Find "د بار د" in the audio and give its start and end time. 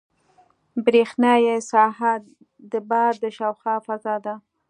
2.71-3.25